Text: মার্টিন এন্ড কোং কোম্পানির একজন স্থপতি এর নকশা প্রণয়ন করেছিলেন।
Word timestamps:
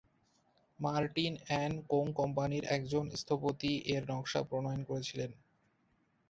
মার্টিন 0.79 1.33
এন্ড 1.55 1.75
কোং 1.89 2.05
কোম্পানির 2.13 2.63
একজন 2.67 3.05
স্থপতি 3.15 3.71
এর 3.93 4.03
নকশা 4.11 4.41
প্রণয়ন 4.43 4.81
করেছিলেন। 4.83 5.31